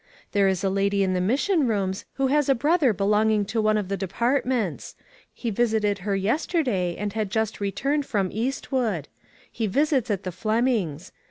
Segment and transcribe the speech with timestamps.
[0.31, 3.77] There is a lady in the Mission Rooms who has a brother belonging to one
[3.77, 4.95] of the departments.
[5.31, 9.09] He visited her yester day, and had just returned from Eastwood.
[9.51, 11.11] He visits at the Flemings'.